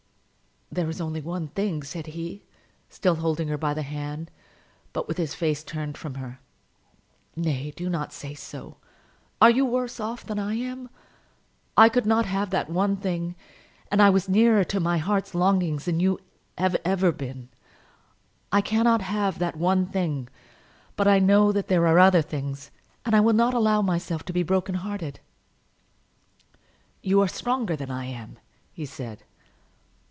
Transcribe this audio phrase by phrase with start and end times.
[0.73, 2.45] "There is only one thing," said he,
[2.87, 4.31] still holding her by the hand,
[4.93, 6.39] but with his face turned from her.
[7.35, 8.77] "Nay; do not say so.
[9.41, 10.89] Are you worse off than I am?
[11.75, 13.35] I could not have that one thing,
[13.91, 16.19] and I was nearer to my heart's longings than you
[16.57, 17.49] have ever been.
[18.49, 20.29] I cannot have that one thing;
[20.95, 22.71] but I know that there are other things,
[23.05, 25.19] and I will not allow myself to be broken hearted."
[27.03, 28.39] "You are stronger than I am,"
[28.71, 29.23] he said.